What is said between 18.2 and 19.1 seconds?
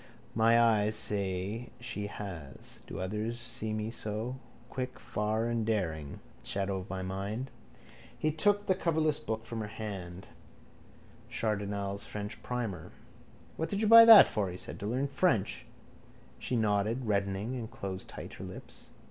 her lips.